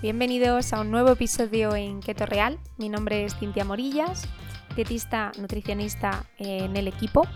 [0.00, 2.58] Bienvenidos a un nuevo episodio en Keto Real.
[2.78, 4.22] Mi nombre es Cintia Morillas,
[4.74, 7.26] dietista nutricionista en el equipo.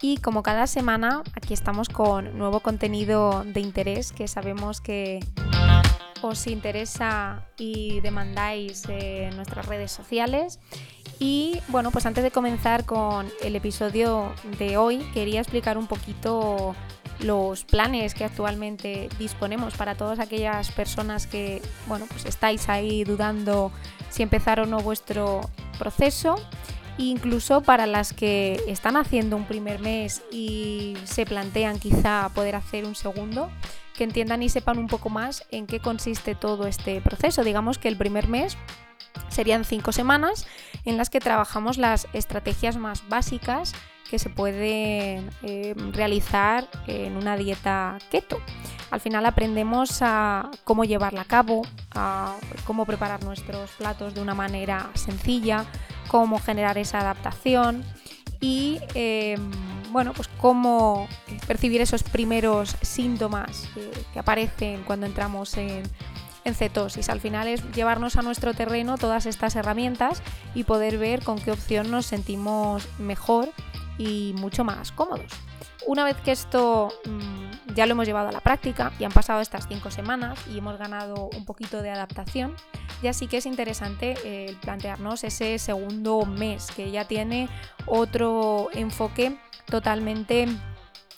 [0.00, 5.18] Y como cada semana, aquí estamos con nuevo contenido de interés que sabemos que
[6.22, 10.60] os interesa y demandáis en nuestras redes sociales.
[11.18, 16.76] Y bueno, pues antes de comenzar con el episodio de hoy, quería explicar un poquito
[17.20, 23.72] los planes que actualmente disponemos para todas aquellas personas que, bueno, pues estáis ahí dudando
[24.10, 25.40] si empezar o no vuestro
[25.78, 26.36] proceso.
[27.00, 32.84] Incluso para las que están haciendo un primer mes y se plantean quizá poder hacer
[32.84, 33.50] un segundo,
[33.96, 37.44] que entiendan y sepan un poco más en qué consiste todo este proceso.
[37.44, 38.56] Digamos que el primer mes
[39.28, 40.46] serían cinco semanas
[40.84, 43.74] en las que trabajamos las estrategias más básicas
[44.08, 48.38] que se pueden eh, realizar en una dieta keto.
[48.90, 51.62] Al final aprendemos a cómo llevarla a cabo,
[51.94, 55.66] a cómo preparar nuestros platos de una manera sencilla,
[56.08, 57.84] cómo generar esa adaptación
[58.40, 59.50] y em,
[59.90, 61.06] bueno, pues cómo
[61.46, 63.68] percibir esos primeros síntomas
[64.12, 65.82] que aparecen cuando entramos en,
[66.44, 67.10] en cetosis.
[67.10, 70.22] Al final es llevarnos a nuestro terreno todas estas herramientas
[70.54, 73.50] y poder ver con qué opción nos sentimos mejor
[73.98, 75.32] y mucho más cómodos.
[75.86, 79.40] Una vez que esto mm, ya lo hemos llevado a la práctica y han pasado
[79.40, 82.54] estas cinco semanas y hemos ganado un poquito de adaptación,
[83.02, 87.48] ya sí que es interesante eh, plantearnos ese segundo mes que ya tiene
[87.86, 90.46] otro enfoque totalmente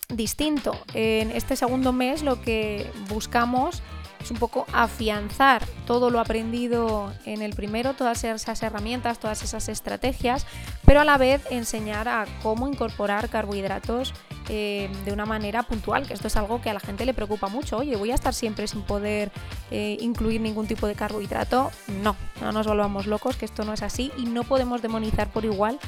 [0.09, 0.77] distinto.
[0.93, 3.81] En este segundo mes lo que buscamos
[4.23, 9.69] es un poco afianzar todo lo aprendido en el primero, todas esas herramientas, todas esas
[9.69, 10.45] estrategias,
[10.85, 14.13] pero a la vez enseñar a cómo incorporar carbohidratos
[14.49, 17.47] eh, de una manera puntual, que esto es algo que a la gente le preocupa
[17.47, 17.77] mucho.
[17.77, 19.31] Oye, voy a estar siempre sin poder
[19.71, 21.71] eh, incluir ningún tipo de carbohidrato.
[22.03, 25.45] No, no nos volvamos locos, que esto no es así y no podemos demonizar por
[25.45, 25.79] igual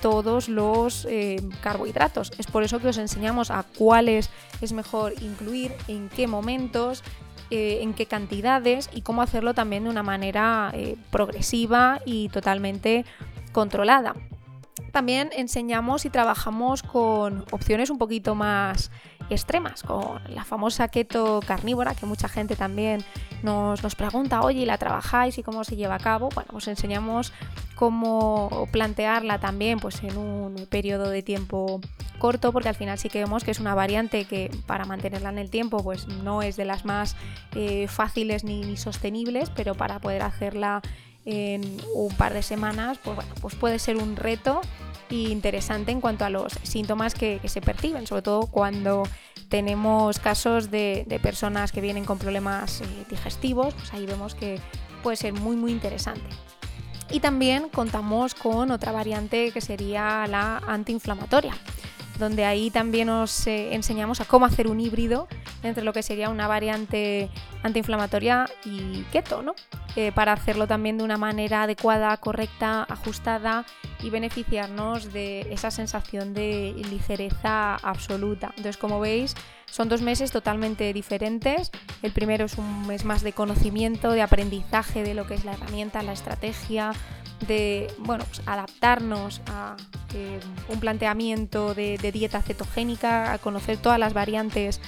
[0.00, 2.32] todos los eh, carbohidratos.
[2.38, 4.30] Es por eso que os enseñamos a cuáles
[4.60, 7.02] es mejor incluir, en qué momentos,
[7.50, 13.04] eh, en qué cantidades y cómo hacerlo también de una manera eh, progresiva y totalmente
[13.52, 14.14] controlada.
[14.92, 18.90] También enseñamos y trabajamos con opciones un poquito más
[19.34, 23.04] extremas, con la famosa keto carnívora, que mucha gente también
[23.42, 26.28] nos, nos pregunta, oye, ¿y la trabajáis y cómo se lleva a cabo?
[26.34, 27.32] Bueno, os enseñamos
[27.74, 31.80] cómo plantearla también pues, en un periodo de tiempo
[32.18, 35.38] corto, porque al final sí que vemos que es una variante que para mantenerla en
[35.38, 37.14] el tiempo pues no es de las más
[37.54, 40.80] eh, fáciles ni, ni sostenibles, pero para poder hacerla
[41.26, 41.62] en
[41.94, 44.60] un par de semanas, pues bueno, pues puede ser un reto
[45.10, 49.04] interesante en cuanto a los síntomas que, se perciben, sobre todo cuando
[49.48, 54.60] tenemos casos de, personas que vienen con problemas eh, digestivos, pues ahí vemos que
[55.02, 56.28] puede ser muy muy interesante.
[57.10, 61.54] Y también contamos con otra variante que sería la antiinflamatoria
[62.18, 65.28] donde ahí también os eh, enseñamos a cómo hacer un híbrido
[65.62, 67.30] entre lo que sería una variante
[67.62, 69.54] antiinflamatoria y keto, ¿no?
[69.96, 73.64] Eh, para hacerlo también de una manera adecuada, correcta, ajustada
[74.02, 78.48] y beneficiarnos de esa sensación de ligereza absoluta.
[78.50, 79.34] Entonces, como veis,
[79.70, 81.70] son dos meses totalmente diferentes.
[82.02, 85.54] El primero es un mes más de conocimiento, de aprendizaje de lo que es la
[85.54, 86.92] herramienta, la estrategia,
[87.46, 89.76] de bueno, pues adaptarnos a
[90.14, 94.80] eh, un planteamiento de, dieta cetogénica, a conocer todas las variantes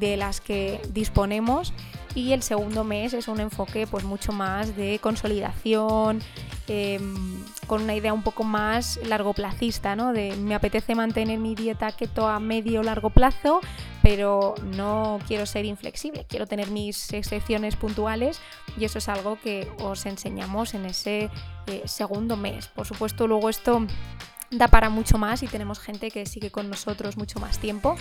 [0.00, 1.72] de las que disponemos
[2.14, 6.20] y el segundo mes es un enfoque pues mucho más de consolidación
[6.66, 10.12] em, con una idea un poco más largoplacista ¿no?
[10.12, 13.60] de me apetece mantener mi dieta keto a medio largo plazo
[14.08, 18.40] pero no quiero ser inflexible quiero tener mis excepciones puntuales
[18.78, 21.28] y eso es algo que os enseñamos en ese
[21.66, 22.68] eh, segundo mes.
[22.68, 23.86] Por supuesto luego esto
[24.50, 27.96] da para mucho más y tenemos gente que sigue con nosotros mucho más tiempo,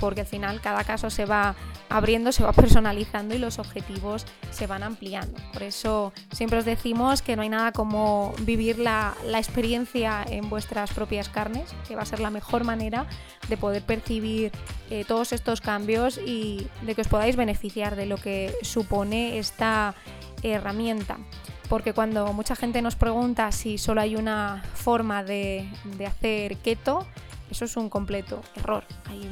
[0.00, 1.54] porque al final cada caso se va
[1.88, 5.40] abriendo, se va personalizando y los objetivos se van ampliando.
[5.52, 10.92] Por eso siempre os decimos que no hay nada como vivir la, experiencia en vuestras
[10.92, 13.06] propias carnes, que va a ser la mejor manera
[13.48, 14.52] de poder percibir
[14.90, 19.94] eh, todos estos cambios y de que os podáis beneficiar de lo que supone esta
[20.42, 21.18] herramienta
[21.68, 25.68] porque cuando mucha gente nos pregunta si solo hay una forma de,
[26.06, 27.06] hacer keto,
[27.50, 28.84] eso es un completo error.
[29.06, 29.28] Hay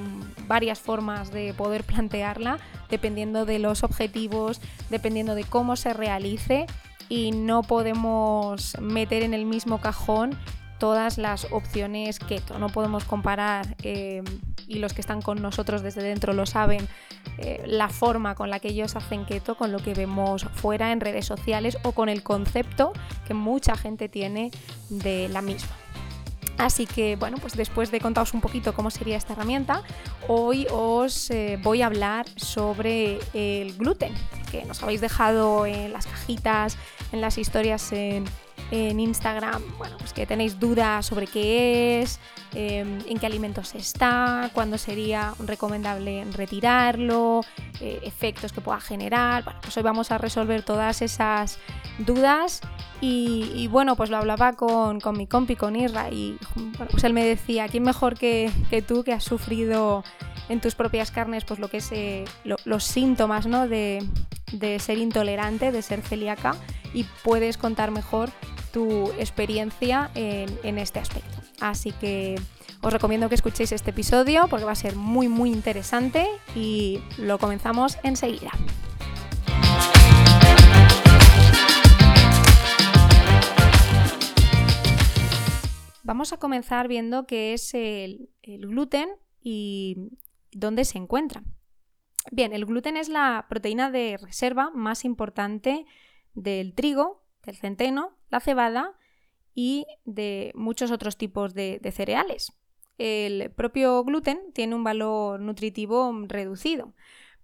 [0.46, 4.60] varias formas de poder plantearla dependiendo de los objetivos,
[4.90, 6.66] dependiendo de cómo se realice
[7.08, 10.38] y no podemos meter en el mismo cajón
[10.80, 12.58] todas las opciones keto.
[12.58, 14.24] No podemos comparar, eh,
[14.66, 16.88] y los que están con nosotros desde dentro lo saben,
[17.38, 21.00] eh, la forma con la que ellos hacen keto con lo que vemos fuera en
[21.00, 22.92] redes sociales o con el concepto
[23.28, 24.50] que mucha gente tiene
[24.88, 25.70] de la misma.
[26.60, 29.82] Así que bueno, pues después de contaros un poquito cómo sería esta herramienta,
[30.28, 34.12] hoy os eh, voy a hablar sobre el gluten,
[34.50, 36.76] que nos habéis dejado en las cajitas,
[37.12, 38.24] en las historias en,
[38.70, 42.20] en Instagram, bueno, pues que tenéis dudas sobre qué es,
[42.54, 47.42] em, en qué alimentos está, cuándo sería recomendable retirarlo,
[47.80, 49.44] eh, efectos que pueda generar.
[49.44, 51.58] Bueno, pues hoy vamos a resolver todas esas
[51.98, 52.60] dudas
[53.00, 57.24] y, bueno, pues lo hablaba con, mi compi, con Irra, y bueno, pues él me
[57.24, 58.52] decía, ¿quién mejor que,
[58.86, 60.04] tú que has sufrido
[60.48, 63.68] en tus propias carnes pues lo que es eh, los síntomas ¿no?
[63.68, 64.04] de,
[64.52, 66.56] de ser intolerante, de ser celíaca?
[66.92, 68.30] y puedes contar mejor
[68.72, 71.38] tu experiencia en, este aspecto.
[71.60, 72.36] Así que
[72.82, 77.38] os recomiendo que escuchéis este episodio porque va a ser muy muy interesante y lo
[77.38, 78.50] comenzamos enseguida.
[86.02, 89.08] Vamos a comenzar viendo qué es el, el gluten
[89.40, 90.10] y
[90.50, 91.42] dónde se encuentra.
[92.32, 95.86] Bien, el gluten es la proteína de reserva más importante
[96.34, 98.94] del trigo, del centeno, la cebada
[99.54, 102.52] y de muchos otros tipos de, cereales.
[102.98, 106.94] El propio gluten tiene un valor nutritivo reducido,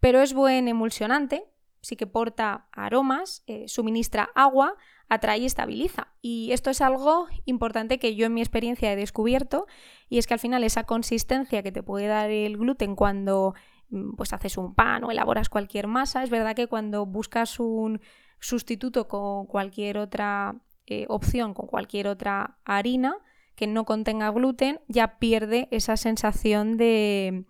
[0.00, 1.44] pero es buen emulsionante,
[1.80, 4.76] sí que porta aromas, eh, suministra agua,
[5.08, 6.08] atrae y estabiliza.
[6.20, 9.66] Y esto es algo importante que yo en mi experiencia he descubierto
[10.08, 13.54] y es que al final esa consistencia que te puede dar el gluten cuando
[13.90, 18.00] mm, pues haces un pan o elaboras cualquier masa, es verdad que cuando buscas un
[18.40, 20.56] sustituto con cualquier otra
[20.88, 23.16] eh, opción, con cualquier otra harina
[23.56, 27.44] que no contenga gluten, ya pierde esa sensación de,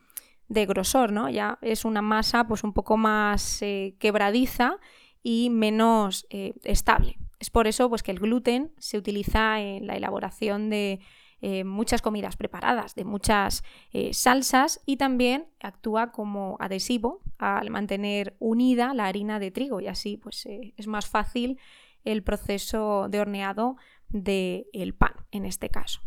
[0.49, 1.29] grosor, ¿no?
[1.29, 4.79] Ya es una masa pues un poco más eh, quebradiza
[5.23, 7.19] y menos eh, estable.
[7.39, 11.01] Es por eso pues, que el gluten se utiliza en la elaboración de
[11.65, 13.63] muchas comidas preparadas, de muchas
[14.11, 20.17] salsas y también actúa como adhesivo al mantener unida la harina de trigo y así
[20.17, 21.61] pues es más fácil
[22.07, 23.77] el proceso de horneado
[24.09, 26.01] del pan en este caso.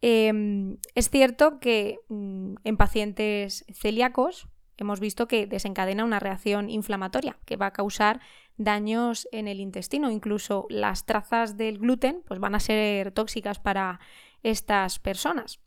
[0.00, 7.38] Em, es cierto que mm, en pacientes celíacos hemos visto que desencadena una reacción inflamatoria
[7.44, 8.20] que va a causar
[8.56, 10.10] daños en el intestino.
[10.10, 14.00] Incluso las trazas del gluten pues, van a ser tóxicas para
[14.42, 15.60] estas personas.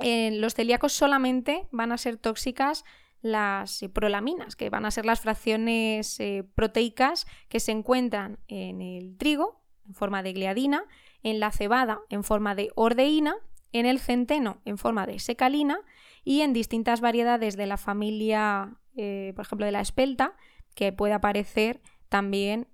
[0.00, 2.84] Los celíacos solamente van a ser tóxicas
[3.20, 8.82] las eh, prolaminas, que van a ser las fracciones eh, proteicas que se encuentran en
[8.82, 10.84] el trigo en forma de gliadina,
[11.22, 13.36] en la cebada en forma de ordeína,
[13.72, 15.80] en el centeno en forma de secalina
[16.24, 20.34] y en distintas variedades de la familia, eh, por ejemplo, de la espelta,
[20.74, 22.68] que puede aparecer también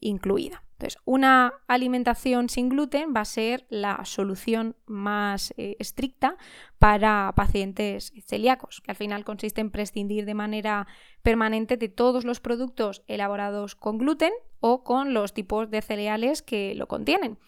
[0.00, 0.64] incluida.
[0.82, 6.36] Entonces, una alimentación sin gluten va a ser la solución más eh, estricta
[6.80, 10.88] para pacientes celíacos, que al final consiste en prescindir de manera
[11.22, 16.74] permanente de todos los productos elaborados con gluten o con los tipos de cereales que
[16.74, 17.38] lo contienen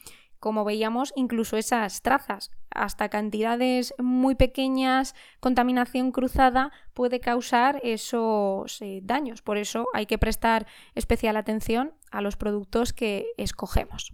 [0.44, 9.00] como veíamos, incluso esas trazas, hasta cantidades muy pequeñas, contaminación cruzada puede causar esos eh,
[9.02, 9.40] daños.
[9.40, 14.12] Por eso hay que prestar especial atención a los productos que escogemos.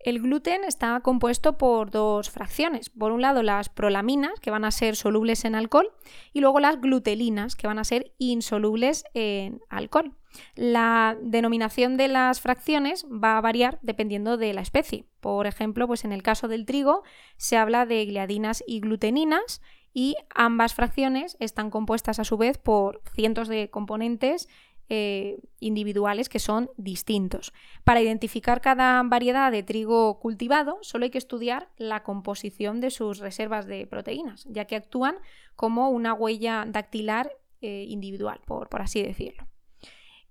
[0.00, 2.90] El gluten está compuesto por dos fracciones.
[2.90, 5.92] Por un lado, las prolaminas, que van a ser solubles en alcohol,
[6.32, 10.17] y luego las glutelinas, que van a ser insolubles en alcohol.
[10.54, 15.04] La denominación de las fracciones va a variar dependiendo de la especie.
[15.20, 17.02] Por ejemplo, pues en el caso del trigo
[17.36, 19.62] se habla de gliadinas y gluteninas
[19.94, 24.48] y ambas fracciones están compuestas a su vez por cientos de componentes
[24.90, 27.52] eh, individuales que son distintos.
[27.84, 33.18] Para identificar cada variedad de trigo cultivado, solo hay que estudiar la composición de sus
[33.18, 35.16] reservas de proteínas, ya que actúan
[35.56, 37.30] como una huella dactilar
[37.60, 39.46] eh, individual, por, así decirlo.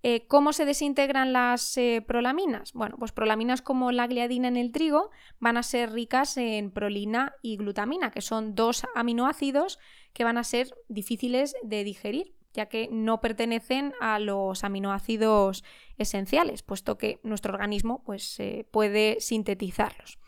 [0.10, 2.72] Eh, ¿Cómo se desintegran las prolaminas?
[2.72, 5.12] Bueno, pues prolaminas como la gliadina en el trigo
[5.42, 9.80] van a ser ricas en prolina y glutamina, que son dos aminoácidos
[10.14, 15.66] que van a ser difíciles de digerir ya que no pertenecen a los aminoácidos
[15.98, 20.20] esenciales, puesto que nuestro organismo pues, puede sintetizarlos.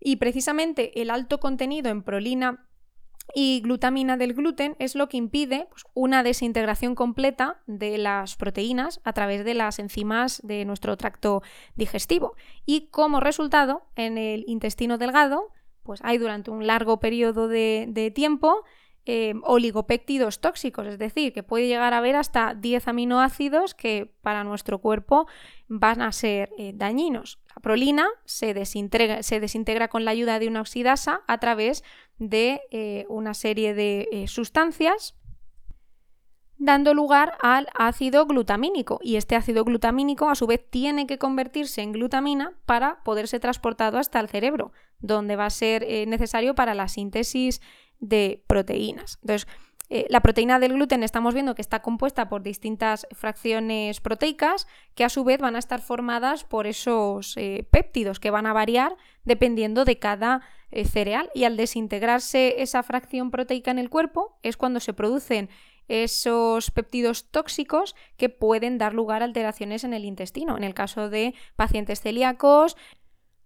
[0.00, 2.69] Y precisamente el alto contenido en prolina
[3.34, 9.00] y glutamina del gluten es lo que impide pues, una desintegración completa de las proteínas
[9.04, 11.42] a través de las enzimas de nuestro tracto
[11.76, 12.34] digestivo.
[12.66, 15.48] Y como resultado, en el intestino delgado,
[15.82, 18.64] pues hay durante un largo periodo de, tiempo
[19.06, 19.34] eh,
[20.40, 25.26] tóxicos, es decir, que puede llegar a haber hasta 10 aminoácidos que para nuestro cuerpo
[25.68, 27.38] van a ser eh, dañinos.
[27.54, 31.82] La prolina se desintegra, se desintegra, con la ayuda de una oxidasa a través
[32.18, 35.14] de eh, una serie de eh, sustancias
[36.60, 41.80] dando lugar al ácido glutamínico y este ácido glutamínico a su vez tiene que convertirse
[41.80, 46.74] en glutamina para poderse transportado hasta el cerebro, donde va a ser eh, necesario para
[46.74, 47.62] la síntesis
[47.98, 49.18] de proteínas.
[49.22, 49.48] Entonces,
[49.88, 55.04] eh, la proteína del gluten estamos viendo que está compuesta por distintas fracciones proteicas que
[55.04, 58.96] a su vez van a estar formadas por esos eh, péptidos que van a variar
[59.24, 60.42] dependiendo de cada
[60.84, 65.48] cereal y al desintegrarse esa fracción proteica en el cuerpo es cuando se producen
[65.90, 71.10] esos péptidos tóxicos que pueden dar lugar a alteraciones en el intestino, en el caso
[71.10, 72.76] de pacientes celíacos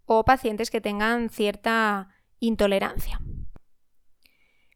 [0.04, 2.08] o pacientes que tengan cierta
[2.40, 3.18] intolerancia.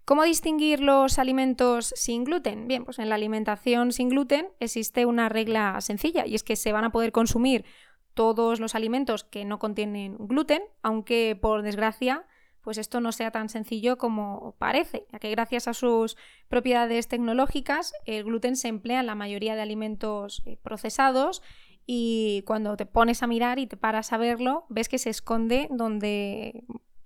[0.07, 2.67] ¿Cómo distinguir los alimentos sin gluten?
[2.67, 6.73] Bien, pues en la alimentación sin gluten existe una regla sencilla y es que se
[6.73, 7.67] van a poder consumir
[8.15, 12.27] todos los alimentos que no contienen gluten, aunque por desgracia
[12.69, 17.95] pues esto no sea tan sencillo como parece, ya que gracias a sus propiedades tecnológicas
[18.05, 21.41] el gluten se emplea en la mayoría de alimentos eh, procesados
[21.87, 25.69] y cuando te pones a mirar y te paras a verlo, ves que se esconde
[25.71, 26.63] donde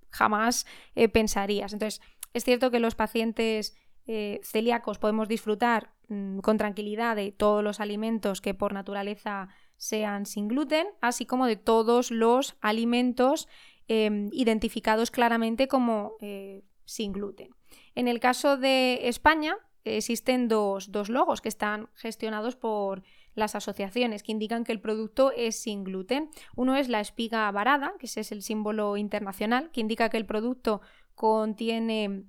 [0.09, 0.65] jamás
[0.95, 1.71] eh, pensarías.
[1.71, 2.01] Entonces,
[2.33, 3.73] es cierto que los pacientes
[4.05, 10.25] eh, celíacos podemos disfrutar mm, con tranquilidad de todos los alimentos que por naturaleza sean
[10.25, 13.47] sin gluten, así como de todos los alimentos
[13.87, 17.49] em, identificados claramente como eh, sin gluten.
[17.95, 23.03] En el caso de España, existen dos, dos, logos que están gestionados por
[23.35, 26.29] las asociaciones que indican que el producto es sin gluten.
[26.55, 30.25] Uno es la espiga varada, que ese es el símbolo internacional, que indica que el
[30.25, 30.81] producto
[31.15, 32.25] contiene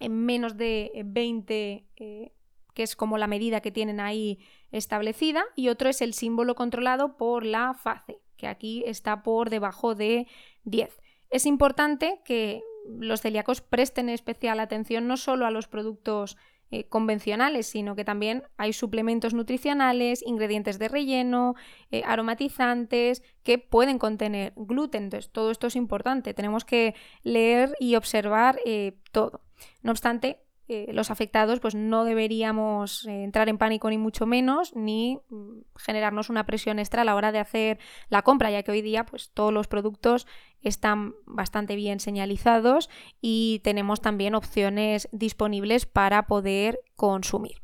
[0.00, 2.32] menos de 20, eh,
[2.74, 4.38] que es como la medida que tienen ahí
[4.72, 9.94] establecida, y otro es el símbolo controlado por la FACE, que aquí está por debajo
[9.94, 10.26] de
[10.64, 11.00] 10.
[11.30, 16.36] Es importante que los celíacos presten especial atención no solo a los productos
[16.70, 21.54] eh, convencionales, sino que también hay suplementos nutricionales, ingredientes de relleno,
[21.92, 25.04] eh, aromatizantes que pueden contener gluten.
[25.04, 26.34] Entonces, todo esto es importante.
[26.34, 29.42] Tenemos que leer y observar eh, todo.
[29.82, 34.74] No obstante, eh, los afectados pues no deberíamos eh, entrar en pánico ni mucho menos
[34.74, 37.78] ni mm, generarnos una presión extra a la hora de hacer
[38.08, 40.26] la compra ya que hoy día pues todos los productos
[40.62, 42.88] están bastante bien señalizados
[43.20, 47.60] y tenemos también opciones disponibles para poder consumir.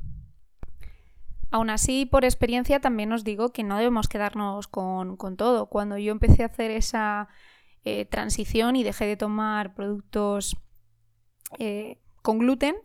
[1.49, 5.65] Aún así, por experiencia también os digo que no debemos quedarnos con, todo.
[5.65, 7.29] Cuando yo empecé a hacer esa
[7.83, 10.55] eh, transición y dejé de tomar productos
[12.21, 12.75] con gluten,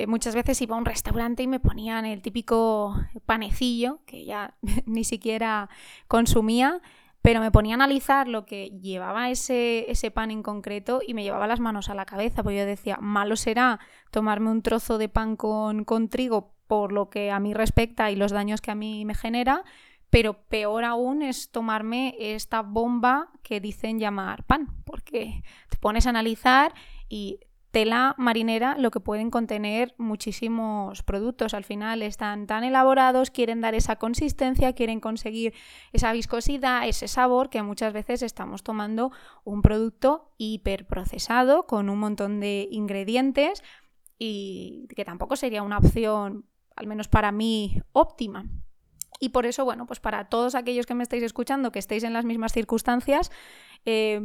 [0.00, 4.54] eh, muchas veces iba a un restaurante y me ponían el típico panecillo, que ya
[4.86, 5.68] ni siquiera
[6.08, 6.80] consumía,
[7.22, 11.22] pero me ponía a analizar lo que llevaba ese, ese pan en concreto y me
[11.22, 13.78] llevaba las manos a la cabeza, porque yo decía, malo será
[14.10, 18.16] tomarme un trozo de pan con, con trigo por lo que a mí respecta y
[18.16, 19.64] los daños que a mí me genera,
[20.08, 26.10] pero peor aún es tomarme esta bomba que dicen llamar pan, porque te pones a
[26.10, 26.72] analizar
[27.08, 27.40] y
[27.70, 31.54] tela marinera lo que pueden contener muchísimos productos.
[31.54, 35.54] Al final están tan elaborados, quieren dar esa consistencia, quieren conseguir
[35.92, 39.12] esa viscosidad, ese sabor, que muchas veces estamos tomando
[39.44, 43.62] un producto hiperprocesado con un montón de ingredientes
[44.18, 46.46] y que tampoco sería una opción,
[46.76, 48.46] al menos para mí, óptima.
[49.20, 52.14] Y por eso, bueno, pues para todos aquellos que me estáis escuchando, que estéis en
[52.14, 53.30] las mismas circunstancias,
[53.84, 54.20] eh,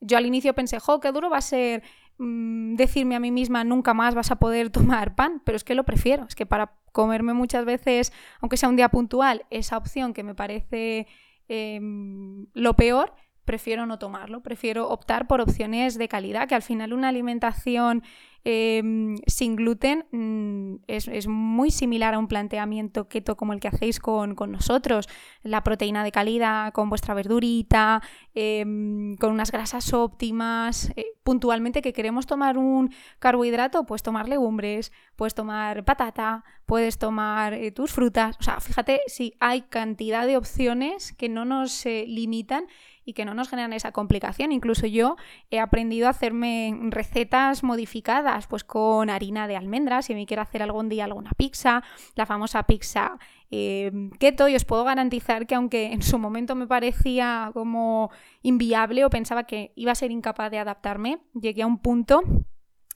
[0.00, 1.82] yo al inicio pensé, jo, qué duro va a ser
[2.18, 5.74] Mm, decirme a mí misma nunca más vas a poder tomar pan, pero es que
[5.74, 10.12] lo prefiero, es que para comerme muchas veces, aunque sea un día puntual, esa opción
[10.12, 11.06] que me parece
[11.48, 13.14] em, lo peor,
[13.44, 18.02] prefiero no tomarlo, prefiero optar por opciones de calidad, que al final una alimentación
[18.44, 24.00] Em, sin gluten mm, es, muy similar a un planteamiento keto como el que hacéis
[24.00, 25.08] con, nosotros.
[25.44, 28.02] La proteína de calidad, con vuestra verdurita,
[28.34, 30.92] em, con unas grasas óptimas.
[30.96, 37.54] Eh, puntualmente que queremos tomar un carbohidrato, pues tomar legumbres, puedes tomar patata, puedes tomar
[37.54, 38.36] eh, tus frutas.
[38.40, 42.66] O sea, fíjate si hay cantidad de opciones que no nos eh, limitan
[43.04, 44.52] y que no nos generan esa complicación.
[44.52, 45.16] Incluso yo
[45.50, 50.62] he aprendido a hacerme recetas modificadas, pues con harina de almendras, si me quiero hacer
[50.62, 51.82] algún día alguna pizza,
[52.14, 53.18] la famosa pizza
[53.50, 58.10] eh, keto, y os puedo garantizar que aunque en su momento me parecía como
[58.42, 62.22] inviable o pensaba que iba a ser incapaz de adaptarme, llegué a un punto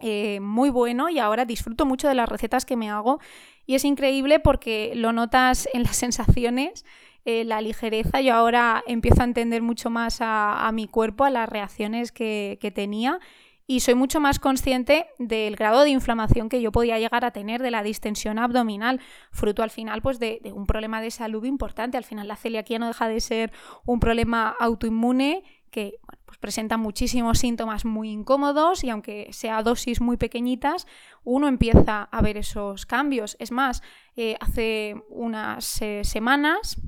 [0.01, 3.19] eh, muy bueno y ahora disfruto mucho de las recetas que me hago
[3.65, 6.85] y es increíble porque lo notas en las sensaciones,
[7.29, 8.21] eh, la ligereza.
[8.21, 13.19] Yo ahora empiezo a entender mucho más a, mi cuerpo, a las reacciones que, tenía
[13.67, 17.63] y soy mucho más consciente del grado de inflamación que yo podía llegar a tener
[17.63, 19.01] de la distensión abdominal,
[19.33, 21.97] fruto al final pues de, un problema de salud importante.
[21.97, 23.53] Al final la celiaquía no deja de ser
[23.85, 25.43] un problema autoinmune
[25.73, 30.87] que pues presenta muchísimos síntomas muy incómodos y aunque sea dosis muy pequeñitas,
[31.25, 33.37] uno empieza a ver esos cambios.
[33.41, 33.83] Es más,
[34.15, 36.81] eh, hace unas eh, semanas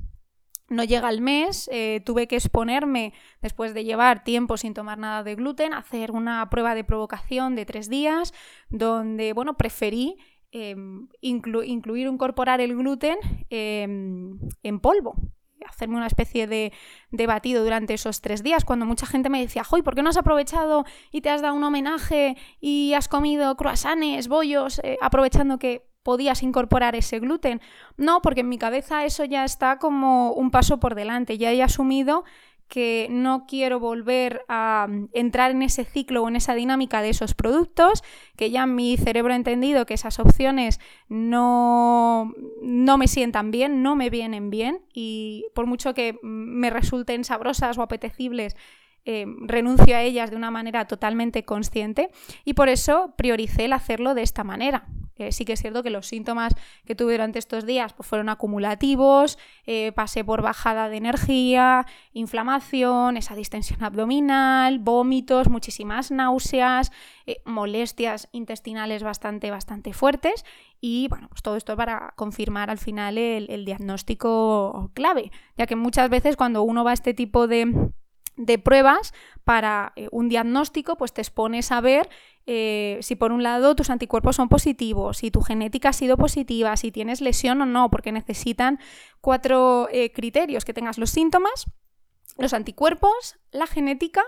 [0.69, 5.23] no llega el mes, eh, tuve que exponerme, después de llevar tiempo sin tomar nada
[5.23, 8.33] de gluten, hacer una prueba de provocación de tres días,
[8.69, 10.17] donde, bueno, preferí
[10.51, 13.17] em, incluir, incorporar el gluten
[13.49, 15.15] em, en polvo
[15.67, 16.71] hacerme una especie de,
[17.27, 19.81] batido durante esos tres días, cuando mucha gente me decía, ¡Joy!
[19.81, 24.27] ¿por qué no has aprovechado y te has dado un homenaje y has comido croissants,
[24.27, 27.61] bollos, eh, aprovechando que podías incorporar ese gluten?
[27.95, 31.61] No, porque en mi cabeza eso ya está como un paso por delante, ya he
[31.61, 32.23] asumido
[32.67, 37.11] que no quiero volver a mm, entrar en ese ciclo o en esa dinámica de
[37.11, 38.03] esos productos,
[38.35, 43.95] que ya mi cerebro ha entendido que esas opciones no, no me sientan bien, no
[43.95, 48.55] me vienen bien y por mucho que me resulten sabrosas o apetecibles,
[49.11, 52.11] eh, renuncio a ellas de una manera totalmente consciente
[52.45, 54.85] y por eso prioricé el hacerlo de esta manera.
[55.15, 56.53] Eh, sí que es cierto que los síntomas
[56.85, 63.17] que tuve durante estos días pues, fueron acumulativos, eh, pasé por bajada de energía, inflamación,
[63.17, 66.91] esa distensión abdominal, vómitos, muchísimas náuseas,
[67.45, 70.45] molestias intestinales bastante, bastante fuertes
[70.79, 76.11] y bueno, pues todo esto para confirmar al final el diagnóstico clave, ya que muchas
[76.11, 77.91] veces cuando uno va a este tipo de
[78.39, 82.09] de pruebas para eh, un diagnóstico, pues te expones a ver
[82.45, 86.75] eh, si por un lado tus anticuerpos son positivos, si tu genética ha sido positiva,
[86.77, 88.79] si tienes lesión o no, porque necesitan
[89.19, 91.65] cuatro eh, criterios, que tengas los síntomas,
[92.37, 94.23] los anticuerpos, la genética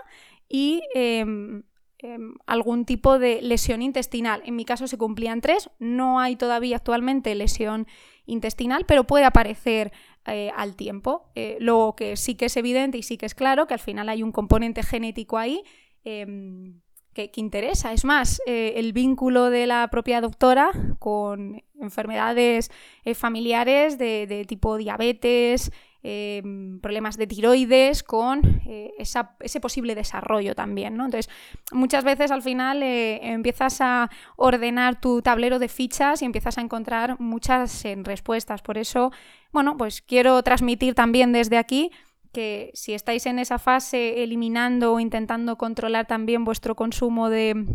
[0.46, 1.62] y em,
[1.98, 4.42] em, algún tipo de lesión intestinal.
[4.44, 7.86] En mi caso se cumplían tres, no hay todavía actualmente lesión
[8.26, 9.90] intestinal, pero puede aparecer
[10.26, 11.30] eh, al tiempo.
[11.34, 14.08] Eh, lo que sí que es evidente y sí que es claro que al final
[14.08, 15.62] hay un componente genético ahí
[16.04, 16.80] em,
[17.12, 17.92] que, interesa.
[17.92, 22.70] Es más, eh, el vínculo de la propia doctora con enfermedades
[23.14, 25.72] familiares de tipo diabetes,
[26.04, 28.60] Em, problemas de tiroides, con
[28.98, 30.96] ese posible desarrollo también.
[30.96, 31.04] ¿no?
[31.04, 31.32] Entonces,
[31.70, 37.20] muchas veces al final empiezas a ordenar tu tablero de fichas y empiezas a encontrar
[37.20, 38.62] muchas respuestas.
[38.62, 39.12] Por eso,
[39.52, 41.90] bueno, pues quiero transmitir también desde aquí
[42.32, 47.66] que si estáis en esa fase eliminando o intentando controlar también vuestro consumo de,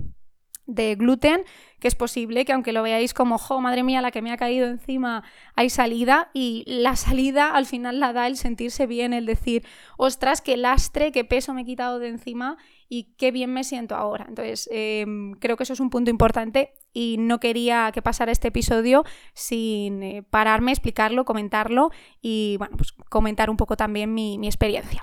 [0.68, 1.44] de gluten,
[1.80, 4.38] que es posible que aunque lo veáis como, jo, madre mía, la que me ha
[4.38, 5.24] caído encima,
[5.56, 9.66] hay salida y la salida al final la da el sentirse bien, el decir,
[9.98, 12.58] ostras, qué lastre, qué peso me he quitado de encima
[12.90, 14.26] y qué bien me siento ahora.
[14.28, 18.50] Entonces, em, creo que eso es un punto importante y no quería que pasara este
[18.50, 25.02] episodio sin eh, pararme, explicarlo, comentarlo y, bueno, pues comentar un poco también mi, experiencia.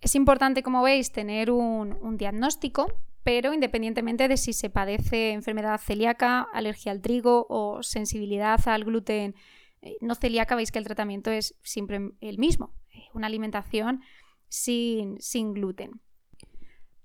[0.00, 2.86] Es importante, como veis, tener un diagnóstico
[3.22, 9.34] pero independientemente de si se padece enfermedad celíaca, alergia al trigo o sensibilidad al gluten
[9.82, 14.02] eh, no celíaca, veis que el tratamiento es siempre el mismo, eh, una alimentación
[14.48, 15.18] sin,
[15.54, 16.00] gluten.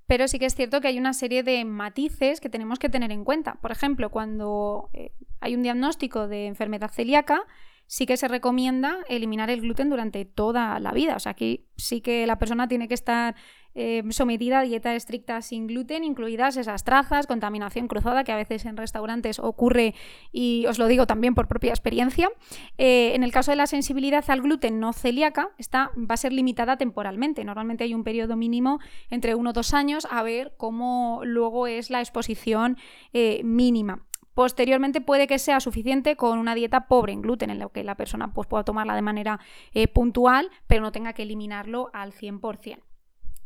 [0.08, 3.12] Pero sí que es cierto que hay una serie de matices que tenemos que tener
[3.12, 3.56] en cuenta.
[3.56, 7.43] Por ejemplo, cuando eh, hay un diagnóstico de enfermedad celíaca,
[7.88, 11.15] sí que se recomienda eliminar el gluten durante toda la vida.
[11.15, 13.36] O sea, aquí sí que la persona tiene que estar
[13.75, 18.63] eh, sometida a dieta estricta sin gluten, incluidas esas trazas, contaminación cruzada que a veces
[18.65, 19.93] en restaurantes ocurre
[20.31, 22.29] y os lo digo también por propia experiencia.
[22.77, 26.31] Eh, en el caso de la sensibilidad al gluten no celíaca, esta va a ser
[26.31, 27.43] limitada temporalmente.
[27.43, 31.89] Normalmente hay un periodo mínimo entre uno o dos años a ver cómo luego es
[31.89, 32.77] la exposición
[33.11, 34.05] eh, mínima.
[34.33, 37.95] Posteriormente puede que sea suficiente con una dieta pobre en gluten, en la que la
[37.95, 39.39] persona pues, pueda tomarla de manera
[39.93, 42.84] puntual, pero no tenga que eliminarlo al 100%.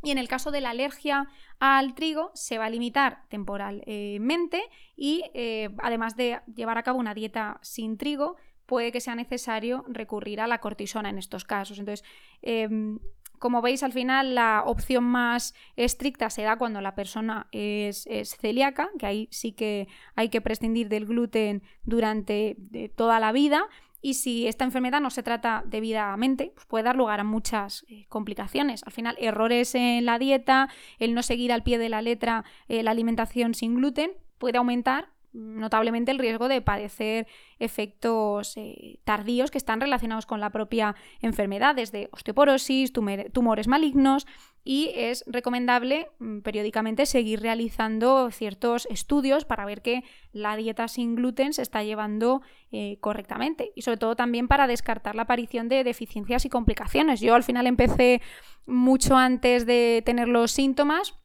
[0.01, 1.27] Y en el caso de la alergia
[1.59, 4.61] al trigo, se va a limitar temporalmente
[4.95, 9.83] y eh, además de llevar a cabo una dieta sin trigo, puede que sea necesario
[9.87, 11.79] recurrir a la cortisona en estos casos.
[11.79, 12.05] Entonces,
[12.41, 12.99] em,
[13.39, 18.05] Como veis, al final la opción más estricta se da cuando la persona es,
[18.37, 23.65] celíaca, que ahí sí que hay que prescindir del gluten durante eh, toda la vida.
[24.01, 28.05] Y si esta enfermedad no se trata debidamente, pues puede dar lugar a muchas eh,
[28.07, 28.83] complicaciones.
[28.83, 32.83] Al final, errores en la dieta, el no seguir al pie de la letra eh,
[32.83, 37.27] la alimentación sin gluten, puede aumentar notablemente el riesgo de padecer
[37.59, 42.91] efectos eh, tardíos que están relacionados con la propia enfermedad, desde osteoporosis,
[43.33, 44.25] tumores malignos,
[44.63, 51.15] y es recomendable mm, periódicamente seguir realizando ciertos estudios para ver que la dieta sin
[51.15, 55.83] gluten se está llevando eh, correctamente y sobre todo también para descartar la aparición de
[55.83, 57.19] deficiencias y complicaciones.
[57.19, 58.21] Yo al final empecé
[58.65, 61.18] mucho antes de tener los síntomas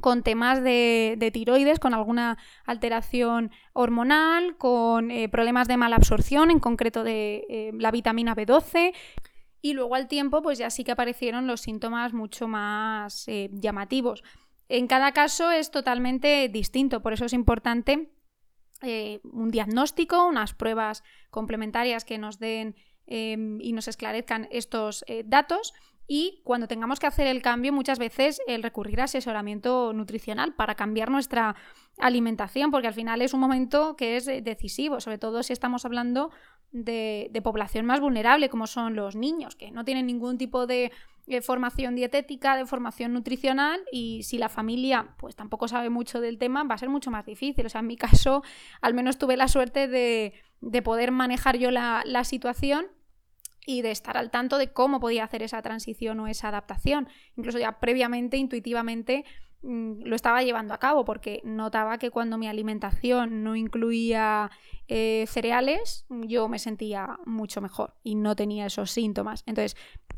[0.00, 6.60] con temas de, tiroides, con alguna alteración hormonal, con eh, problemas de mala absorción, en
[6.60, 8.94] concreto de eh, la vitamina B12.
[9.62, 14.22] Y luego al tiempo, pues ya sí que aparecieron los síntomas mucho más eh, llamativos.
[14.68, 18.12] En cada caso es totalmente distinto, por eso es importante
[18.82, 25.72] un diagnóstico, unas pruebas complementarias que nos den y nos esclarezcan estos datos
[26.08, 30.74] y cuando tengamos que hacer el cambio, muchas veces el recurrir a asesoramiento nutricional para
[30.76, 31.56] cambiar nuestra
[31.98, 36.30] alimentación, porque al final es un momento que es decisivo, sobre todo si estamos hablando
[36.70, 40.92] de, población más vulnerable, como son los niños, que no tienen ningún tipo de,
[41.42, 46.62] formación dietética, de formación nutricional, y si la familia pues tampoco sabe mucho del tema,
[46.62, 47.66] va a ser mucho más difícil.
[47.66, 48.44] O sea, en mi caso,
[48.80, 50.34] al menos tuve la suerte de,
[50.84, 52.86] poder manejar yo la, la situación
[53.66, 57.08] y de estar al tanto de cómo podía hacer esa transición o esa adaptación.
[57.36, 59.24] Incluso ya previamente, intuitivamente,
[59.62, 64.50] mm, lo estaba llevando a cabo porque notaba que cuando mi alimentación no incluía
[64.88, 69.42] eh, cereales, yo me sentía mucho mejor y no tenía esos síntomas.
[69.46, 69.76] Entonces,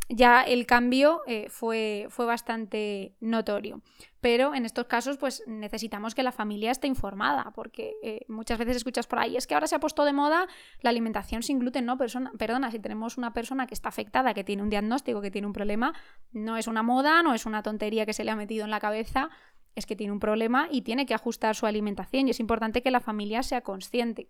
[0.08, 3.82] ya el cambio eh, fue, fue bastante notorio.
[4.20, 8.78] Pero en estos casos, pues necesitamos que la familia esté informada, porque eh, muchas veces
[8.78, 10.48] escuchas por ahí, es que ahora se ha puesto de moda
[10.80, 14.44] la alimentación sin gluten, no, persona, perdona, si tenemos una persona que está afectada, que
[14.44, 15.94] tiene un diagnóstico, que tiene un problema,
[16.32, 18.80] no es una moda, no es una tontería que se le ha metido en la
[18.80, 19.30] cabeza,
[19.74, 22.90] es que tiene un problema y tiene que ajustar su alimentación y es importante que
[22.90, 24.28] la familia sea consciente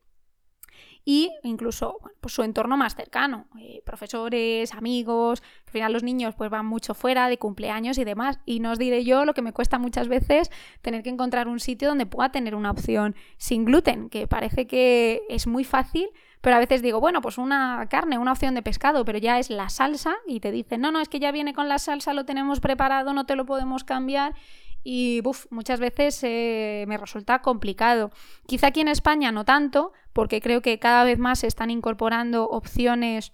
[1.08, 6.50] y incluso pues su entorno más cercano, eh, profesores, amigos, al final los niños pues
[6.50, 8.40] van mucho fuera de cumpleaños y demás.
[8.44, 10.50] Y no os diré yo lo que me cuesta muchas veces
[10.82, 15.22] tener que encontrar un sitio donde pueda tener una opción sin gluten, que parece que
[15.30, 16.10] es muy fácil,
[16.42, 19.48] pero a veces digo, bueno, pues una carne, una opción de pescado, pero ya es
[19.48, 22.26] la salsa y te dicen, no, no, es que ya viene con la salsa, lo
[22.26, 24.34] tenemos preparado, no te lo podemos cambiar
[24.84, 28.10] y muchas veces eh, me resulta complicado.
[28.46, 32.44] Quizá aquí en España no tanto, porque creo que cada vez más se están incorporando
[32.48, 33.32] opciones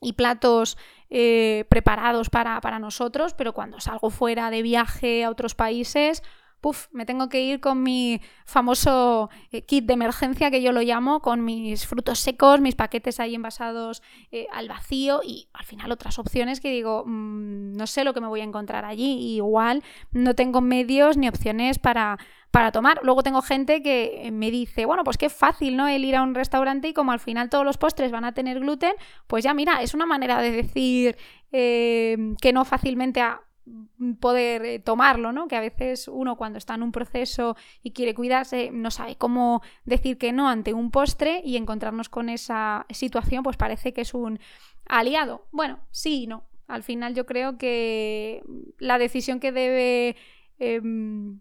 [0.00, 0.76] y platos
[1.10, 6.22] eh, preparados para, para nosotros, pero cuando salgo fuera de viaje a otros países,
[6.92, 11.20] me tengo que ir con mi famoso eh, kit de emergencia que yo lo llamo,
[11.20, 16.18] con mis frutos secos, mis paquetes ahí envasados eh, al vacío y al final otras
[16.18, 20.34] opciones que digo, mm, no sé lo que me voy a encontrar allí, igual no
[20.34, 22.18] tengo medios ni opciones para,
[22.50, 23.00] para tomar.
[23.02, 25.88] Luego tengo gente que me dice, bueno, pues qué fácil, ¿no?
[25.88, 28.60] El ir a un restaurante y como al final todos los postres van a tener
[28.60, 28.94] gluten,
[29.26, 31.16] pues ya mira, es una manera de decir
[31.52, 33.40] eh, que no fácilmente a
[34.20, 35.48] poder eh, tomarlo, ¿no?
[35.48, 39.62] Que a veces uno cuando está en un proceso y quiere cuidarse no sabe cómo
[39.84, 44.14] decir que no ante un postre y encontrarnos con esa situación pues parece que es
[44.14, 44.38] un
[44.86, 45.46] aliado.
[45.50, 46.44] Bueno, sí y no.
[46.66, 48.42] Al final yo creo que
[48.78, 50.16] la decisión que debe
[50.58, 51.40] em,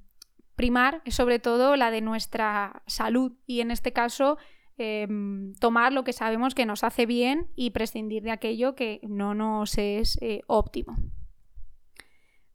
[0.55, 4.37] primar es sobre todo la de nuestra salud y en este caso
[4.77, 9.33] em, tomar lo que sabemos que nos hace bien y prescindir de aquello que no
[9.33, 10.97] nos es eh, óptimo.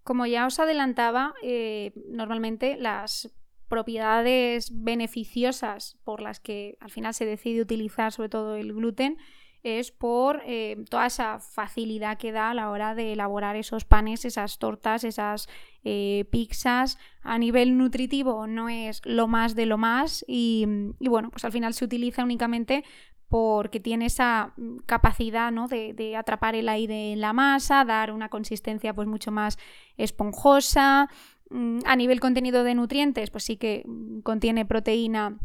[0.08, 3.28] Como ya os adelantaba, eh, normalmente las
[3.68, 9.18] propiedades beneficiosas por las que al final se decide utilizar sobre todo el gluten
[9.62, 14.24] es por eh, toda esa facilidad que da a la hora de elaborar esos panes,
[14.24, 15.46] esas tortas, esas
[15.84, 16.96] eh, pizzas.
[17.20, 20.66] A nivel nutritivo no es lo más de lo más y,
[21.00, 22.82] y, bueno, pues al final se utiliza únicamente
[23.28, 25.68] porque tiene esa mm, capacidad ¿no?
[25.68, 29.58] de, atrapar el aire en la masa, dar una consistencia pues mucho más
[29.96, 31.08] esponjosa.
[31.50, 35.38] Mm, a nivel contenido de nutrientes, pues sí que mm, contiene proteína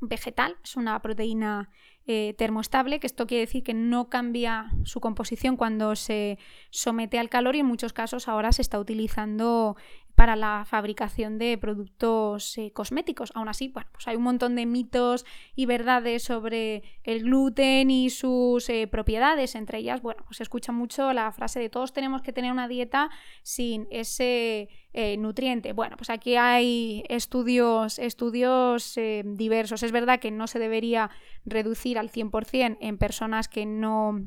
[0.00, 1.70] vegetal, es una proteína
[2.06, 6.38] eh, termostable, que esto quiere decir que no cambia su composición cuando se
[6.70, 9.76] somete al calor y en muchos casos ahora se está utilizando
[10.18, 13.30] para la fabricación de productos eh, cosméticos.
[13.36, 18.10] Aún así, bueno, pues hay un montón de mitos y verdades sobre el gluten y
[18.10, 19.54] sus eh, propiedades.
[19.54, 22.66] Entre ellas, bueno, pues se escucha mucho la frase de todos tenemos que tener una
[22.66, 23.10] dieta
[23.44, 25.72] sin ese eh, nutriente.
[25.72, 29.84] Bueno, pues aquí hay estudios, estudios diversos.
[29.84, 31.10] Es verdad que no se debería
[31.44, 34.20] reducir al 100% en personas que no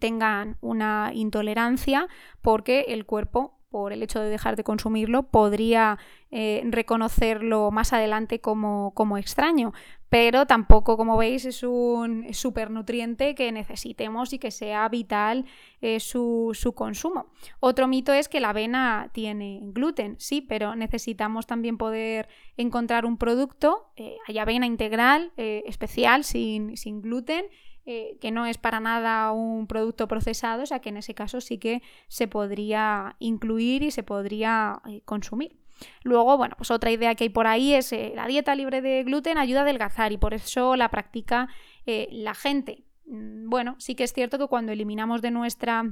[0.00, 2.08] tengan una intolerancia
[2.42, 5.98] porque el cuerpo por el hecho de dejar de consumirlo, podría
[6.30, 9.72] eh, reconocerlo más adelante como, extraño.
[10.08, 15.46] Pero tampoco, como veis, es un supernutriente que necesitemos y que sea vital
[15.80, 17.26] eh, su, consumo.
[17.58, 23.18] Otro mito es que la avena tiene gluten, sí, pero necesitamos también poder encontrar un
[23.18, 27.46] producto, eh, hay avena integral, especial, sin, sin gluten,
[27.88, 31.40] eh, que no es para nada un producto procesado, o sea que en ese caso
[31.40, 35.60] sí que se podría incluir y se podría eh, consumir.
[36.02, 39.04] Luego, bueno, pues otra idea que hay por ahí es eh, la dieta libre de
[39.04, 41.48] gluten ayuda a adelgazar y por eso la practica
[41.86, 42.82] la gente.
[43.04, 45.84] Mm, bueno, sí que es cierto que cuando eliminamos de nuestra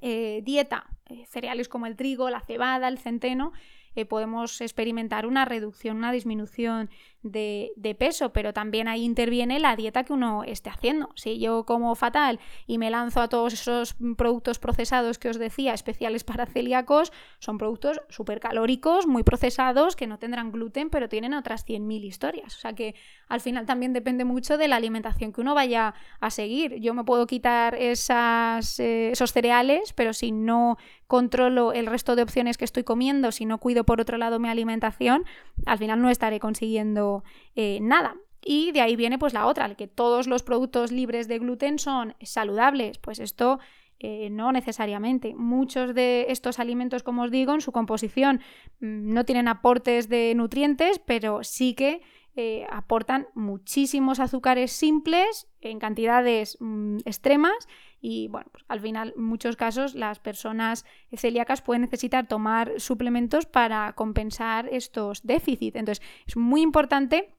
[0.00, 0.86] dieta
[1.28, 3.52] cereales como el trigo, la cebada, el centeno,
[4.08, 6.88] podemos experimentar una reducción, una disminución
[7.22, 11.10] de, peso, pero también ahí interviene la dieta que uno esté haciendo.
[11.14, 15.74] Si yo como fatal y me lanzo a todos esos productos procesados que os decía,
[15.74, 21.34] especiales para celíacos, son productos súper calóricos, muy procesados, que no tendrán gluten, pero tienen
[21.34, 22.56] otras 100.000 historias.
[22.56, 22.94] O sea que
[23.28, 26.80] al final también depende mucho de la alimentación que uno vaya a seguir.
[26.80, 32.56] Yo me puedo quitar eh, esos cereales, pero si no controlo el resto de opciones
[32.56, 35.24] que estoy comiendo, si no cuido por otro lado mi alimentación,
[35.66, 37.09] al final no estaré consiguiendo
[37.54, 38.16] eh, nada.
[38.42, 41.78] Y de ahí viene pues la otra, el que todos los productos libres de gluten
[41.78, 42.98] son saludables.
[42.98, 43.58] Pues esto
[44.02, 45.34] eh, no necesariamente.
[45.34, 48.40] Muchos de estos alimentos, como os digo, en su composición
[48.80, 52.00] mm, no tienen aportes de nutrientes, pero sí que
[52.36, 57.68] eh, aportan muchísimos azúcares simples en cantidades mm, extremas
[58.00, 63.46] y bueno, pues al final en muchos casos las personas celíacas pueden necesitar tomar suplementos
[63.46, 65.76] para compensar estos déficits.
[65.76, 67.34] Entonces es muy importante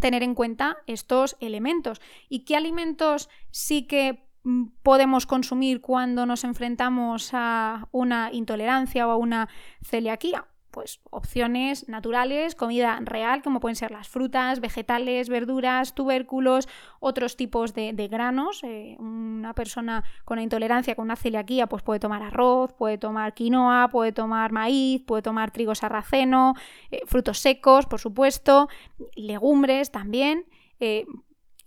[0.00, 2.00] tener en cuenta estos elementos.
[2.28, 9.10] ¿Y qué alimentos sí que mm, podemos consumir cuando nos enfrentamos a una intolerancia o
[9.10, 9.48] a una
[9.82, 10.46] celiaquía?
[10.76, 16.68] Pues opciones naturales, comida real, como pueden ser las frutas, vegetales, verduras, tubérculos,
[17.00, 18.62] otros tipos de, granos.
[18.62, 23.88] Eh, una persona con intolerancia, con una celiaquía, pues puede tomar arroz, puede tomar quinoa,
[23.88, 26.52] puede tomar maíz, puede tomar trigo sarraceno,
[26.90, 28.68] eh, frutos secos, por supuesto,
[29.14, 30.44] legumbres también.
[30.78, 31.06] Eh,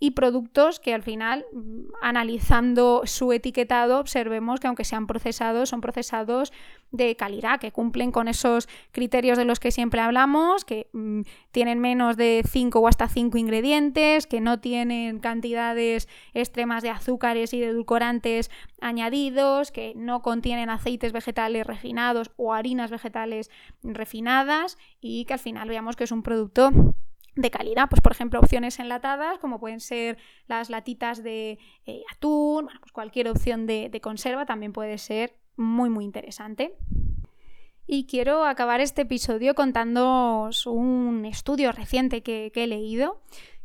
[0.02, 5.82] y productos que al final, mm, analizando su etiquetado, observemos que aunque sean procesados, son
[5.82, 6.52] procesados
[6.90, 11.20] de calidad, que cumplen con esos criterios de los que siempre hablamos, que mm,
[11.52, 17.52] tienen menos de 5 o hasta 5 ingredientes, que no tienen cantidades extremas de azúcares
[17.52, 23.50] y de edulcorantes añadidos, que no contienen aceites vegetales refinados o harinas vegetales
[23.82, 26.70] refinadas y que al final veamos que es un producto
[27.36, 32.68] de calidad, pues por ejemplo opciones enlatadas como pueden ser las latitas de eh, atún,
[32.80, 36.74] pues cualquier opción de, conserva también puede ser muy muy interesante.
[37.86, 43.20] Y quiero acabar este episodio contándoos un estudio reciente que, he leído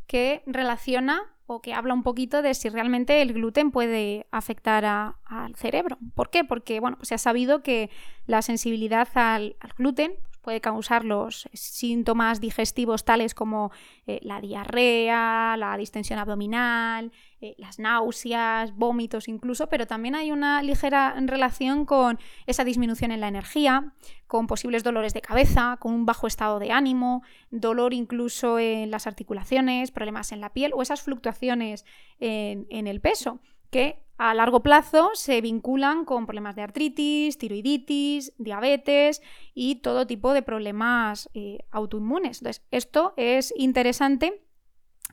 [0.08, 5.54] que relaciona o que habla un poquito de si realmente el gluten puede afectar al
[5.54, 5.96] cerebro.
[6.16, 6.42] ¿Por qué?
[6.42, 7.88] Porque bueno, pues se ha sabido que
[8.26, 10.12] la sensibilidad al, al gluten
[10.46, 13.72] puede causar los síntomas digestivos tales como
[14.06, 20.62] eh, la diarrea, la distensión abdominal, eh, las náuseas, vómitos incluso, pero también hay una
[20.62, 23.92] ligera relación con esa disminución en la energía,
[24.28, 29.08] con posibles dolores de cabeza, con un bajo estado de ánimo, dolor incluso en las
[29.08, 31.84] articulaciones, problemas en la piel o esas fluctuaciones
[32.20, 33.40] en, en el peso
[33.76, 39.20] que a largo plazo se vinculan con problemas de artritis, tiroiditis, diabetes
[39.54, 42.38] y todo tipo de problemas eh, autoinmunes.
[42.38, 44.42] Entonces, esto es interesante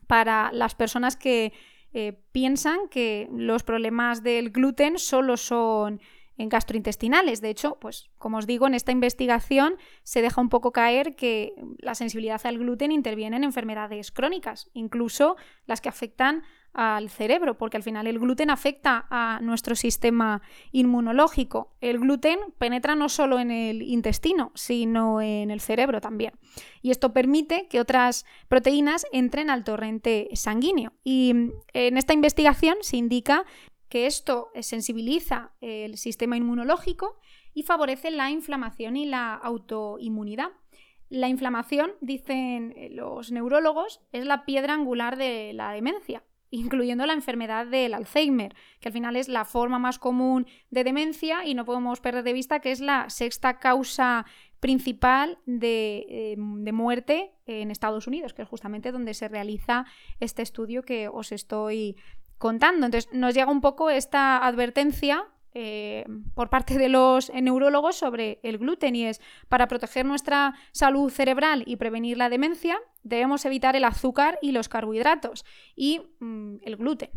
[0.07, 1.51] para las personas que
[1.91, 5.99] eh, piensan que los problemas del gluten solo son
[6.37, 7.41] gastrointestinales.
[7.41, 11.53] De hecho, pues como os digo, en esta investigación se deja un poco caer que
[11.79, 16.43] la sensibilidad al gluten interviene en enfermedades crónicas, incluso las que afectan
[16.73, 20.41] al cerebro, porque al final el gluten afecta a nuestro sistema
[20.71, 21.75] inmunológico.
[21.81, 26.33] El gluten penetra no solo en el intestino, sino en el cerebro también.
[26.81, 30.93] Y esto permite que otras proteínas entren al torrente sanguíneo.
[31.03, 33.45] Y en esta investigación se indica
[33.93, 37.19] que esto sensibiliza el sistema inmunológico
[37.53, 40.47] y favorece la inflamación y la autoinmunidad.
[41.09, 47.67] La inflamación, dicen los neurólogos, es la piedra angular de la demencia, incluyendo la enfermedad
[47.67, 52.01] del Alzheimer, que al final es la forma más común de demencia y no podemos
[52.01, 54.25] perder de vista que es la sexta causa
[54.59, 59.85] principal de, eh, de, muerte en Estados Unidos, que es justamente donde se realiza
[60.19, 61.97] este estudio que os estoy
[62.37, 62.85] contando.
[62.85, 68.57] Entonces nos llega un poco esta advertencia eh, por parte de los neurólogos sobre el
[68.57, 73.83] gluten y es para proteger nuestra salud cerebral y prevenir la demencia debemos evitar el
[73.83, 77.09] azúcar y los carbohidratos y mm, el gluten.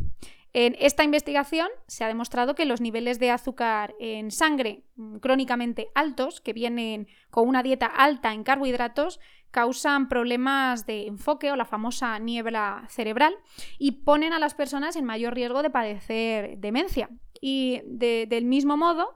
[0.59, 5.88] En esta investigación se ha demostrado que los niveles de azúcar en sangre mm, crónicamente
[5.95, 11.66] altos, que vienen con una dieta alta en carbohidratos, causan problemas de enfoque o la
[11.66, 13.35] famosa niebla cerebral
[13.79, 17.11] y ponen a las personas en mayor riesgo de padecer demencia.
[17.38, 19.14] Y del mismo modo,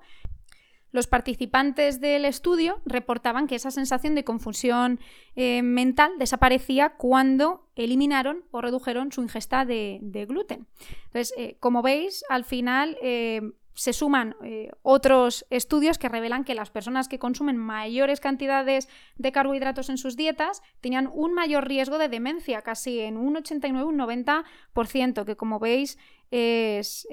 [0.93, 5.01] los participantes del estudio reportaban que esa sensación de confusión
[5.37, 10.67] eh, mental desaparecía cuando eliminaron o redujeron su ingesta de, gluten.
[11.07, 14.35] Entonces, eh, como veis, al final eh, se suman
[14.83, 20.17] otros estudios que revelan que las personas que consumen mayores cantidades de carbohidratos en sus
[20.17, 25.61] dietas tenían un mayor riesgo de demencia, casi en un 89, un 90%, que como
[25.61, 25.97] veis
[26.31, 27.07] es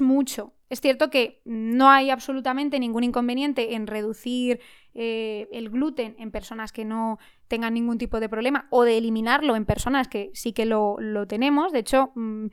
[0.00, 0.52] mucho.
[0.68, 4.60] Es cierto que no hay absolutamente ningún inconveniente en reducir
[4.94, 9.56] eh, el gluten en personas que no tengan ningún tipo de problema o de eliminarlo
[9.56, 11.72] en personas que sí que lo, tenemos.
[11.72, 12.46] De hecho, mm,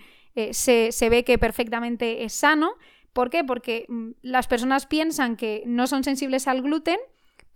[0.51, 2.75] se, se ve que perfectamente es sano
[3.15, 3.45] ¿Por qué?
[3.45, 6.97] Porque mm, las personas piensan que no son sensibles al gluten,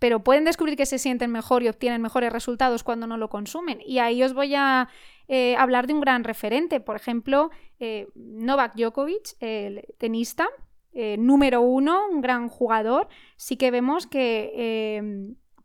[0.00, 3.80] pero pueden descubrir que se sienten mejor y obtienen mejores resultados cuando no lo consumen.
[3.84, 4.88] Y ahí os voy a
[5.28, 6.80] eh, hablar de un gran referente.
[6.80, 10.48] Por ejemplo, eh, Novak Djokovic, el tenista,
[10.94, 13.08] eh, número uno, un gran jugador.
[13.36, 15.04] Sí que vemos que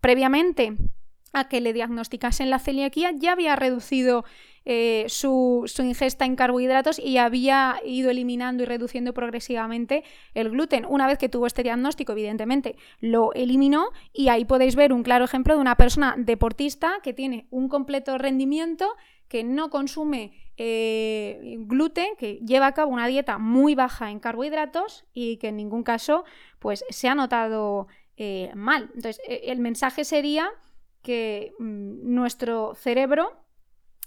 [0.01, 0.75] previamente
[1.31, 4.25] a que le diagnosticasen la celiaquía ya había reducido
[4.67, 10.85] eh, su, ingesta en carbohidratos y había ido eliminando y reduciendo progresivamente el gluten.
[10.89, 15.25] Una vez que tuvo este diagnóstico, evidentemente, lo eliminó y ahí podéis ver un claro
[15.25, 18.95] ejemplo de una persona deportista que tiene un completo rendimiento,
[19.27, 25.05] que no consume eh, gluten, que lleva a cabo una dieta muy baja en carbohidratos
[25.13, 26.25] y que en ningún caso
[26.57, 28.89] pues, se ha notado eh, mal.
[28.95, 30.49] Entonces, el mensaje sería
[31.03, 33.44] que mm, nuestro cerebro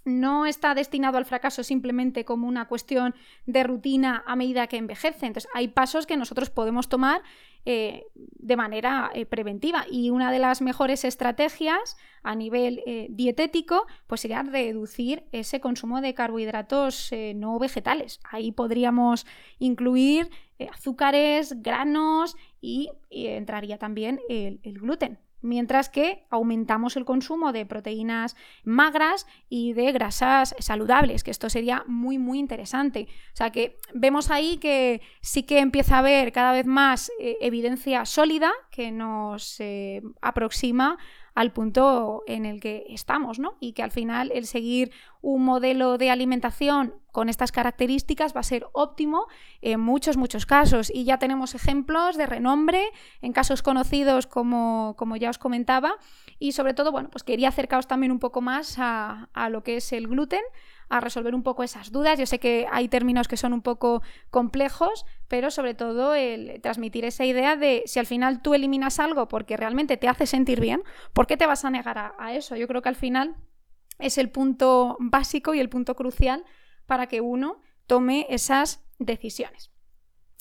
[0.09, 3.15] no está destinado al fracaso simplemente como una cuestión
[3.47, 5.27] de rutina a medida que envejece.
[5.27, 7.23] Entonces, hay pasos que nosotros podemos tomar
[7.65, 9.85] eh, de manera eh, preventiva.
[9.91, 16.01] Y una de las mejores estrategias a nivel eh, dietético pues sería reducir ese consumo
[16.01, 18.21] de carbohidratos no vegetales.
[18.25, 19.27] Ahí podríamos
[19.59, 20.31] incluir
[20.73, 29.27] azúcares, granos y, entraría también el gluten mientras que aumentamos el consumo de proteínas magras
[29.49, 33.09] y de grasas saludables, que esto sería muy, muy interesante.
[33.33, 37.37] O sea que vemos ahí que sí que empieza a haber cada vez más eh,
[37.41, 40.99] evidencia sólida que nos eh, aproxima
[41.39, 43.55] al punto en el que estamos, ¿no?
[43.61, 44.91] Y que al final el seguir
[45.23, 49.29] un modelo de alimentación con estas características va a ser óptimo
[49.63, 50.91] en muchos, muchos casos.
[50.93, 52.83] Y ya tenemos ejemplos de renombre
[53.23, 55.93] en casos conocidos como, como ya os comentaba.
[56.41, 59.77] Y sobre todo, bueno, pues quería acercaros también un poco más a, a lo que
[59.77, 60.43] es el gluten
[60.89, 62.19] a resolver un poco esas dudas.
[62.19, 67.05] Yo sé que hay términos que son un poco complejos, pero sobre todo el transmitir
[67.05, 70.83] esa idea de si al final tú eliminas algo porque realmente te hace sentir bien,
[71.13, 72.57] ¿por qué te vas a negar a, eso?
[72.57, 73.37] Yo creo que al final
[73.99, 76.45] es el punto básico y el punto crucial
[76.87, 79.71] para que uno tome esas decisiones.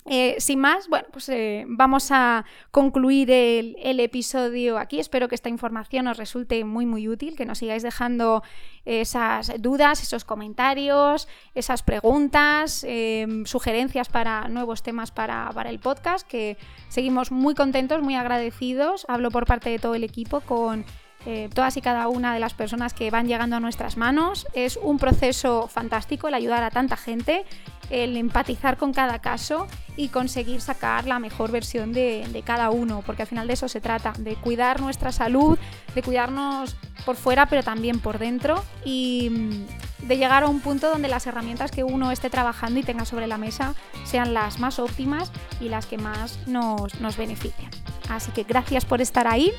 [0.09, 4.99] Eh, sin más, bueno, pues eh, vamos a concluir el, episodio aquí.
[4.99, 8.41] Espero que esta información os resulte muy, muy útil, que nos sigáis dejando
[8.85, 16.25] esas dudas, esos comentarios, esas preguntas, em, sugerencias para nuevos temas para, para, el podcast,
[16.25, 19.05] que seguimos muy contentos, muy agradecidos.
[19.09, 20.85] Hablo por parte de todo el equipo con
[21.29, 24.47] eh, todas y cada una de las personas que van llegando a nuestras manos.
[24.53, 27.45] Es un proceso fantástico el ayudar a tanta gente,
[27.89, 33.23] el empatizar con cada caso y conseguir sacar la mejor versión de, cada uno, porque
[33.23, 35.57] al final de eso se trata, de cuidar nuestra salud,
[35.95, 40.89] de cuidarnos por fuera, pero también por dentro y mm, de llegar a un punto
[40.89, 43.73] donde las herramientas que uno esté trabajando y tenga sobre la mesa
[44.05, 47.71] sean las más óptimas y las que más nos, nos beneficien.
[48.09, 49.51] Así que gracias por estar ahí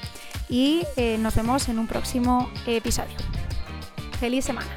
[0.49, 3.17] y eh, nos vemos en un próximo episodio.
[4.19, 4.71] ¡Feliz semana!